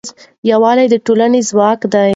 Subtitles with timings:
[0.49, 2.09] یووالی د ټولنې ځواک دی.